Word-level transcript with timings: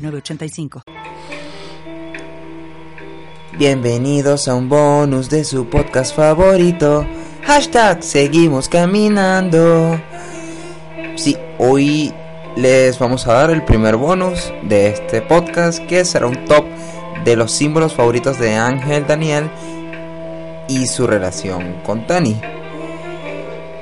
906985. 0.00 0.82
Bienvenidos 3.58 4.48
a 4.48 4.54
un 4.54 4.68
bonus 4.68 5.28
de 5.28 5.44
su 5.44 5.66
podcast 5.66 6.14
favorito. 6.14 7.06
Hashtag 7.44 8.02
seguimos 8.02 8.68
caminando. 8.68 10.00
Sí, 11.16 11.36
hoy 11.58 12.12
les 12.56 12.98
vamos 12.98 13.26
a 13.26 13.34
dar 13.34 13.50
el 13.50 13.64
primer 13.64 13.96
bonus 13.96 14.52
de 14.62 14.88
este 14.88 15.20
podcast 15.22 15.84
que 15.86 16.04
será 16.04 16.26
un 16.26 16.44
top 16.46 16.64
de 17.24 17.36
los 17.36 17.52
símbolos 17.52 17.94
favoritos 17.94 18.38
de 18.38 18.54
Ángel 18.54 19.06
Daniel 19.06 19.50
y 20.68 20.86
su 20.86 21.06
relación 21.06 21.82
con 21.82 22.06
Tani. 22.06 22.40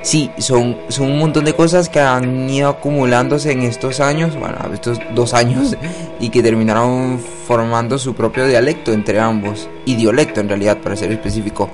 Sí, 0.01 0.31
son, 0.37 0.77
son 0.87 1.11
un 1.11 1.19
montón 1.19 1.43
de 1.43 1.53
cosas 1.53 1.89
que 1.89 1.99
han 1.99 2.49
ido 2.49 2.69
acumulándose 2.69 3.51
en 3.51 3.63
estos 3.63 3.99
años, 3.99 4.37
bueno, 4.39 4.57
estos 4.73 4.97
dos 5.13 5.33
años, 5.33 5.75
y 6.19 6.29
que 6.29 6.41
terminaron 6.41 7.19
formando 7.19 7.97
su 7.97 8.15
propio 8.15 8.47
dialecto 8.47 8.93
entre 8.93 9.19
ambos, 9.19 9.69
idiolecto 9.85 10.39
en 10.39 10.47
realidad, 10.47 10.77
para 10.77 10.95
ser 10.95 11.11
específico. 11.11 11.69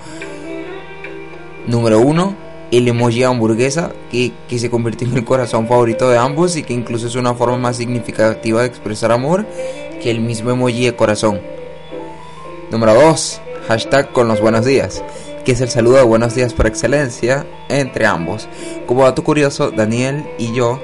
Número 1.67 1.99
uno, 1.99 2.35
el 2.71 2.87
emoji 2.87 3.23
hamburguesa, 3.23 3.91
que, 4.09 4.33
que 4.47 4.57
se 4.57 4.71
convirtió 4.71 5.07
en 5.07 5.17
el 5.17 5.23
corazón 5.23 5.67
favorito 5.67 6.09
de 6.09 6.17
ambos 6.17 6.55
y 6.55 6.63
que 6.63 6.73
incluso 6.73 7.07
es 7.07 7.15
una 7.15 7.35
forma 7.35 7.57
más 7.57 7.77
significativa 7.77 8.61
de 8.61 8.67
expresar 8.67 9.11
amor 9.11 9.45
que 10.01 10.09
el 10.09 10.19
mismo 10.19 10.49
emoji 10.49 10.85
de 10.85 10.95
corazón. 10.95 11.41
Número 12.71 12.95
2. 12.95 13.41
Hashtag 13.67 14.11
con 14.11 14.27
los 14.27 14.41
buenos 14.41 14.65
días, 14.65 15.03
que 15.45 15.51
es 15.51 15.61
el 15.61 15.69
saludo 15.69 15.97
de 15.97 16.03
buenos 16.03 16.33
días 16.33 16.53
por 16.53 16.65
excelencia 16.65 17.45
entre 17.69 18.07
ambos. 18.07 18.49
Como 18.87 19.03
dato 19.03 19.23
curioso, 19.23 19.69
Daniel 19.69 20.25
y 20.39 20.51
yo 20.53 20.81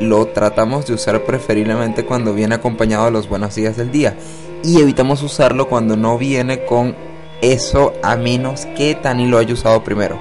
lo 0.00 0.26
tratamos 0.26 0.86
de 0.86 0.94
usar 0.94 1.24
preferiblemente 1.24 2.04
cuando 2.04 2.34
viene 2.34 2.56
acompañado 2.56 3.04
de 3.04 3.12
los 3.12 3.28
buenos 3.28 3.54
días 3.54 3.76
del 3.76 3.92
día 3.92 4.16
y 4.64 4.80
evitamos 4.80 5.22
usarlo 5.22 5.68
cuando 5.68 5.96
no 5.96 6.18
viene 6.18 6.64
con 6.64 6.96
eso 7.40 7.92
a 8.02 8.16
menos 8.16 8.66
que 8.76 8.96
Tani 8.96 9.26
lo 9.26 9.38
haya 9.38 9.54
usado 9.54 9.84
primero. 9.84 10.18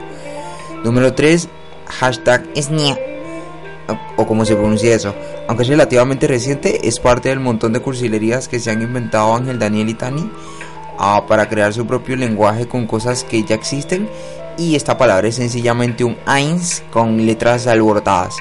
Número 0.83 1.13
3, 1.15 1.49
hashtag 1.87 2.47
SNIA, 2.55 2.97
o 4.17 4.27
como 4.27 4.45
se 4.45 4.55
pronuncia 4.55 4.93
eso. 4.93 5.15
Aunque 5.47 5.63
es 5.63 5.69
relativamente 5.69 6.27
reciente, 6.27 6.87
es 6.87 6.99
parte 6.99 7.29
del 7.29 7.39
montón 7.39 7.73
de 7.73 7.79
cursilerías 7.79 8.47
que 8.47 8.59
se 8.59 8.69
han 8.69 8.83
inventado 8.83 9.35
Ángel, 9.35 9.57
Daniel 9.57 9.89
y 9.89 9.95
Tani 9.95 10.29
ah, 10.99 11.25
para 11.27 11.49
crear 11.49 11.73
su 11.73 11.87
propio 11.87 12.15
lenguaje 12.15 12.67
con 12.67 12.85
cosas 12.85 13.23
que 13.23 13.43
ya 13.43 13.55
existen. 13.55 14.07
Y 14.57 14.75
esta 14.75 14.97
palabra 14.97 15.27
es 15.27 15.35
sencillamente 15.35 16.03
un 16.03 16.17
eins 16.27 16.83
con 16.91 17.25
letras 17.25 17.65
alborotadas. 17.65 18.37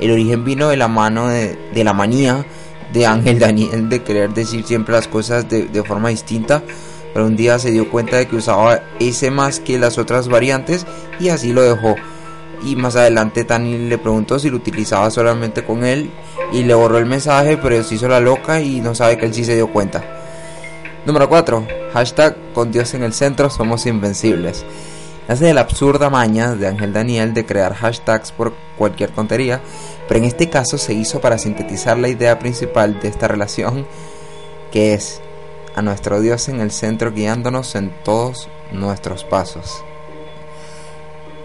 El 0.00 0.10
origen 0.10 0.44
vino 0.44 0.68
de 0.68 0.76
la 0.76 0.88
mano 0.88 1.28
de, 1.28 1.56
la 1.74 1.92
manía 1.92 2.44
de 2.92 3.06
Ángel 3.06 3.38
Daniel 3.38 3.88
de 3.88 4.02
querer 4.02 4.32
decir 4.32 4.64
siempre 4.64 4.94
las 4.94 5.06
cosas 5.06 5.48
de, 5.48 5.66
de 5.66 5.82
forma 5.84 6.08
distinta 6.08 6.62
pero 7.12 7.26
un 7.26 7.36
día 7.36 7.58
se 7.58 7.70
dio 7.70 7.90
cuenta 7.90 8.16
de 8.16 8.26
que 8.26 8.36
usaba 8.36 8.80
ese 9.00 9.30
más 9.30 9.60
que 9.60 9.78
las 9.78 9.98
otras 9.98 10.28
variantes 10.28 10.86
y 11.18 11.30
así 11.30 11.52
lo 11.52 11.62
dejó. 11.62 11.96
Y 12.62 12.76
más 12.76 12.96
adelante 12.96 13.44
Tani 13.44 13.78
le 13.78 13.98
preguntó 13.98 14.38
si 14.38 14.50
lo 14.50 14.56
utilizaba 14.56 15.10
solamente 15.10 15.64
con 15.64 15.84
él 15.84 16.10
y 16.52 16.64
le 16.64 16.74
borró 16.74 16.98
el 16.98 17.06
mensaje, 17.06 17.56
pero 17.56 17.82
se 17.82 17.94
hizo 17.94 18.08
la 18.08 18.20
loca 18.20 18.60
y 18.60 18.80
no 18.80 18.94
sabe 18.94 19.16
que 19.16 19.26
él 19.26 19.34
sí 19.34 19.44
se 19.44 19.54
dio 19.54 19.68
cuenta. 19.68 20.17
Número 21.08 21.26
4. 21.26 21.66
Hashtag 21.94 22.36
con 22.52 22.70
Dios 22.70 22.92
en 22.92 23.02
el 23.02 23.14
centro 23.14 23.48
somos 23.48 23.86
invencibles. 23.86 24.66
Hace 25.26 25.54
la 25.54 25.62
absurda 25.62 26.10
maña 26.10 26.54
de 26.54 26.66
Ángel 26.66 26.92
Daniel 26.92 27.32
de 27.32 27.46
crear 27.46 27.72
hashtags 27.72 28.30
por 28.30 28.52
cualquier 28.76 29.12
tontería, 29.12 29.62
pero 30.06 30.20
en 30.20 30.26
este 30.26 30.50
caso 30.50 30.76
se 30.76 30.92
hizo 30.92 31.18
para 31.22 31.38
sintetizar 31.38 31.98
la 31.98 32.10
idea 32.10 32.38
principal 32.38 33.00
de 33.00 33.08
esta 33.08 33.26
relación, 33.26 33.86
que 34.70 34.92
es 34.92 35.22
a 35.74 35.80
nuestro 35.80 36.20
Dios 36.20 36.50
en 36.50 36.60
el 36.60 36.70
centro 36.72 37.10
guiándonos 37.10 37.74
en 37.74 37.90
todos 38.04 38.50
nuestros 38.70 39.24
pasos. 39.24 39.82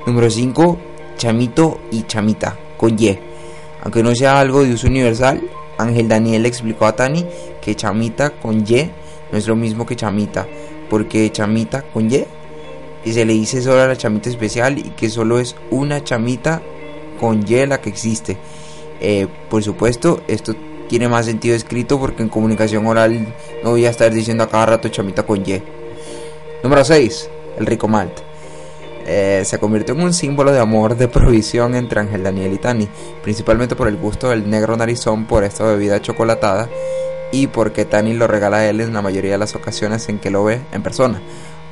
Número 0.05 0.29
5. 0.29 0.77
Chamito 1.15 1.79
y 1.89 2.03
chamita, 2.03 2.57
con 2.75 3.01
Y. 3.01 3.17
Aunque 3.81 4.03
no 4.03 4.13
sea 4.13 4.41
algo 4.41 4.61
de 4.61 4.73
uso 4.73 4.87
universal, 4.87 5.41
Ángel 5.77 6.09
Daniel 6.09 6.45
explicó 6.45 6.85
a 6.85 6.97
Tani 6.97 7.25
que 7.61 7.75
chamita 7.75 8.31
con 8.31 8.69
Y 8.69 8.91
no 9.33 9.39
es 9.39 9.47
lo 9.47 9.55
mismo 9.55 9.87
que 9.87 9.95
chamita, 9.95 10.47
porque 10.91 11.31
chamita 11.31 11.81
con 11.81 12.09
Y, 12.09 12.23
y 13.03 13.13
se 13.13 13.25
le 13.25 13.33
dice 13.33 13.63
solo 13.63 13.81
a 13.81 13.87
la 13.87 13.97
chamita 13.97 14.29
especial 14.29 14.77
y 14.77 14.91
que 14.91 15.09
solo 15.09 15.39
es 15.39 15.55
una 15.71 16.03
chamita 16.03 16.61
con 17.19 17.43
Y 17.45 17.65
la 17.65 17.81
que 17.81 17.89
existe. 17.89 18.37
Eh, 19.01 19.27
por 19.49 19.63
supuesto, 19.63 20.21
esto 20.27 20.53
tiene 20.87 21.09
más 21.09 21.25
sentido 21.25 21.55
escrito 21.55 21.99
porque 21.99 22.21
en 22.21 22.29
comunicación 22.29 22.85
oral 22.85 23.33
no 23.63 23.71
voy 23.71 23.87
a 23.87 23.89
estar 23.89 24.13
diciendo 24.13 24.43
a 24.43 24.49
cada 24.49 24.67
rato 24.67 24.87
chamita 24.89 25.23
con 25.23 25.41
Y. 25.41 25.63
Número 26.61 26.85
6. 26.85 27.29
El 27.57 27.65
rico 27.65 27.87
malt. 27.87 28.19
Eh, 29.07 29.41
se 29.45 29.57
convirtió 29.57 29.95
en 29.95 30.01
un 30.01 30.13
símbolo 30.13 30.51
de 30.51 30.59
amor 30.59 30.95
de 30.95 31.07
provisión 31.07 31.73
entre 31.73 32.01
Ángel 32.01 32.21
Daniel 32.21 32.53
y 32.53 32.57
Tani, 32.59 32.87
principalmente 33.23 33.75
por 33.75 33.87
el 33.87 33.97
gusto 33.97 34.29
del 34.29 34.47
negro 34.47 34.77
narizón 34.77 35.25
por 35.25 35.43
esta 35.43 35.65
bebida 35.65 35.99
chocolatada 36.03 36.69
y 37.33 37.47
porque 37.47 37.83
Tani 37.83 38.13
lo 38.13 38.27
regala 38.27 38.57
a 38.57 38.69
él 38.69 38.79
en 38.79 38.93
la 38.93 39.01
mayoría 39.01 39.31
de 39.31 39.37
las 39.39 39.55
ocasiones 39.55 40.07
en 40.07 40.19
que 40.19 40.29
lo 40.29 40.43
ve 40.43 40.61
en 40.71 40.83
persona. 40.83 41.19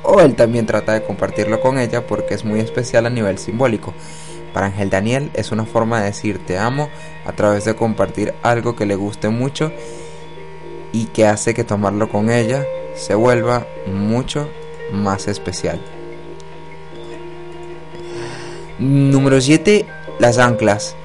O 0.02 0.20
él 0.20 0.34
también 0.34 0.66
trata 0.66 0.92
de 0.92 1.04
compartirlo 1.04 1.60
con 1.60 1.78
ella 1.78 2.04
porque 2.04 2.34
es 2.34 2.44
muy 2.44 2.58
especial 2.58 3.06
a 3.06 3.10
nivel 3.10 3.38
simbólico. 3.38 3.94
Para 4.52 4.66
Ángel 4.66 4.90
Daniel 4.90 5.30
es 5.34 5.52
una 5.52 5.64
forma 5.64 6.00
de 6.00 6.06
decir 6.06 6.44
te 6.44 6.58
amo 6.58 6.90
a 7.24 7.32
través 7.32 7.64
de 7.64 7.76
compartir 7.76 8.34
algo 8.42 8.74
que 8.74 8.86
le 8.86 8.96
guste 8.96 9.28
mucho 9.28 9.70
y 10.90 11.06
que 11.06 11.26
hace 11.26 11.54
que 11.54 11.62
tomarlo 11.62 12.08
con 12.08 12.28
ella 12.28 12.66
se 12.96 13.14
vuelva 13.14 13.64
mucho 13.86 14.50
más 14.92 15.28
especial. 15.28 15.80
Número 18.80 19.40
7. 19.40 19.86
Las 20.18 20.38
anclas. 20.38 20.96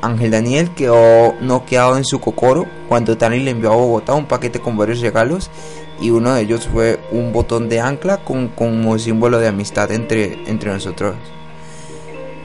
Ángel 0.00 0.30
Daniel 0.32 0.70
quedó 0.70 1.34
noqueado 1.40 1.96
en 1.96 2.04
su 2.04 2.20
cocoro 2.20 2.66
cuando 2.88 3.16
Tani 3.16 3.38
le 3.38 3.52
envió 3.52 3.72
a 3.72 3.76
Bogotá 3.76 4.14
un 4.14 4.26
paquete 4.26 4.58
con 4.58 4.76
varios 4.76 5.00
regalos 5.00 5.50
y 6.00 6.10
uno 6.10 6.34
de 6.34 6.42
ellos 6.42 6.66
fue 6.66 6.98
un 7.12 7.32
botón 7.32 7.68
de 7.68 7.80
ancla 7.80 8.24
con, 8.24 8.48
como 8.48 8.98
símbolo 8.98 9.38
de 9.38 9.46
amistad 9.46 9.92
entre, 9.92 10.48
entre 10.50 10.72
nosotros. 10.72 11.14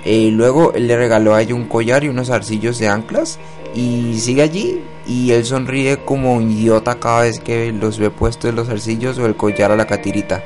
Eh, 0.06 0.30
luego 0.32 0.74
él 0.74 0.88
le 0.88 0.96
regaló 0.96 1.34
a 1.34 1.42
ella 1.42 1.56
un 1.56 1.68
collar 1.68 2.04
y 2.04 2.10
unos 2.10 2.30
arcillos 2.30 2.78
de 2.78 2.88
anclas 2.88 3.40
y 3.74 4.20
sigue 4.20 4.44
allí 4.44 4.84
y 5.08 5.32
él 5.32 5.44
sonríe 5.44 5.98
como 5.98 6.36
un 6.36 6.52
idiota 6.52 7.00
cada 7.00 7.22
vez 7.22 7.40
que 7.40 7.72
los 7.72 7.98
ve 7.98 8.12
puestos 8.12 8.54
los 8.54 8.70
arcillos 8.70 9.18
o 9.18 9.26
el 9.26 9.36
collar 9.36 9.72
a 9.72 9.76
la 9.76 9.88
catirita. 9.88 10.44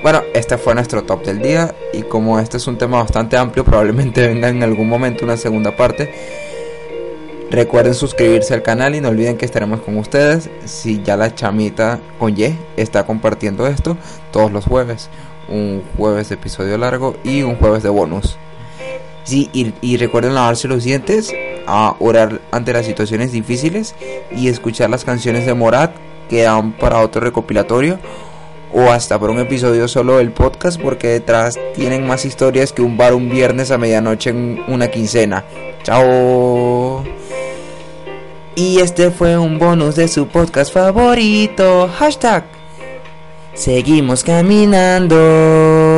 Bueno, 0.00 0.22
este 0.32 0.58
fue 0.58 0.76
nuestro 0.76 1.02
top 1.02 1.24
del 1.24 1.42
día 1.42 1.74
y 1.92 2.02
como 2.02 2.38
este 2.38 2.56
es 2.56 2.66
un 2.68 2.78
tema 2.78 2.98
bastante 2.98 3.36
amplio, 3.36 3.64
probablemente 3.64 4.26
venga 4.28 4.48
en 4.48 4.62
algún 4.62 4.88
momento 4.88 5.24
una 5.24 5.36
segunda 5.36 5.76
parte. 5.76 6.14
Recuerden 7.50 7.94
suscribirse 7.94 8.54
al 8.54 8.62
canal 8.62 8.94
y 8.94 9.00
no 9.00 9.08
olviden 9.08 9.36
que 9.36 9.44
estaremos 9.44 9.80
con 9.80 9.96
ustedes 9.96 10.50
si 10.66 11.02
ya 11.02 11.16
la 11.16 11.34
chamita 11.34 11.98
con 12.18 12.38
Y 12.38 12.56
está 12.76 13.06
compartiendo 13.06 13.66
esto 13.66 13.96
todos 14.30 14.52
los 14.52 14.66
jueves. 14.66 15.08
Un 15.48 15.82
jueves 15.96 16.28
de 16.28 16.36
episodio 16.36 16.78
largo 16.78 17.16
y 17.24 17.42
un 17.42 17.56
jueves 17.56 17.82
de 17.82 17.88
bonus. 17.88 18.36
Sí, 19.24 19.50
y, 19.52 19.72
y 19.80 19.96
recuerden 19.96 20.34
lavarse 20.34 20.68
los 20.68 20.84
dientes, 20.84 21.34
a 21.66 21.96
orar 21.98 22.40
ante 22.52 22.72
las 22.72 22.86
situaciones 22.86 23.32
difíciles 23.32 23.94
y 24.30 24.48
escuchar 24.48 24.90
las 24.90 25.04
canciones 25.04 25.44
de 25.44 25.54
Morat 25.54 25.92
que 26.28 26.42
dan 26.42 26.72
para 26.72 27.00
otro 27.00 27.20
recopilatorio 27.20 27.98
o 28.72 28.90
hasta 28.90 29.18
por 29.18 29.30
un 29.30 29.38
episodio 29.38 29.88
solo 29.88 30.18
del 30.18 30.32
podcast 30.32 30.80
porque 30.80 31.08
detrás 31.08 31.58
tienen 31.74 32.06
más 32.06 32.24
historias 32.24 32.72
que 32.72 32.82
un 32.82 32.96
bar 32.96 33.14
un 33.14 33.28
viernes 33.28 33.70
a 33.70 33.78
medianoche 33.78 34.30
en 34.30 34.62
una 34.68 34.88
quincena. 34.88 35.44
Chao. 35.82 37.04
Y 38.54 38.80
este 38.80 39.10
fue 39.10 39.38
un 39.38 39.58
bonus 39.58 39.94
de 39.94 40.08
su 40.08 40.26
podcast 40.26 40.72
favorito. 40.72 41.88
Hashtag. 41.98 42.44
Seguimos 43.54 44.24
caminando. 44.24 45.97